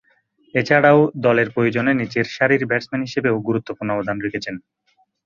[0.55, 4.55] এছাড়াও, দলের প্রয়োজনে নিচের সারির ব্যাটসম্যান হিসেবেও গুরুত্বপূর্ণ অবদান রেখেছেন।